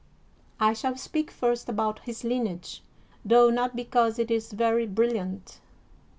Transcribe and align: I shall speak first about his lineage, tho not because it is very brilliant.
I 0.59 0.73
shall 0.73 0.97
speak 0.97 1.29
first 1.29 1.69
about 1.69 1.99
his 1.99 2.23
lineage, 2.23 2.81
tho 3.23 3.51
not 3.51 3.75
because 3.75 4.17
it 4.17 4.31
is 4.31 4.51
very 4.51 4.87
brilliant. 4.87 5.59